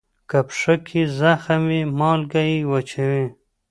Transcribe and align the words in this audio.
که 0.29 0.39
پښه 0.47 0.75
کې 0.87 1.01
زخم 1.19 1.61
وي، 1.69 1.81
مالګه 1.99 2.41
یې 2.49 2.57
وچوي. 2.71 3.25